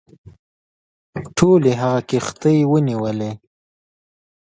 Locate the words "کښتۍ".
2.09-2.57